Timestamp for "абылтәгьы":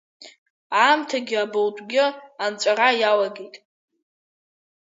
1.43-2.05